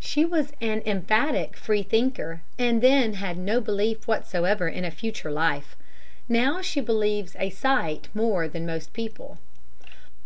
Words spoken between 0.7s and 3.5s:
emphatic freethinker, and had then